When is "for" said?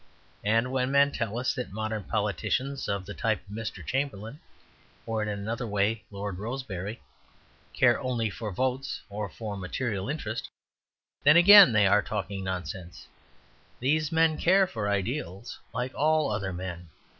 8.31-8.51, 9.29-9.55, 14.65-14.89